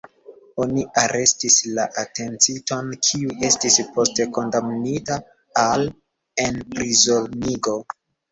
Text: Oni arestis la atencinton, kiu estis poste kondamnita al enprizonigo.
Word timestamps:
Oni 0.63 0.83
arestis 1.01 1.57
la 1.79 1.83
atencinton, 2.03 2.89
kiu 3.09 3.35
estis 3.49 3.77
poste 3.97 4.27
kondamnita 4.39 5.19
al 5.67 5.85
enprizonigo. 6.47 7.77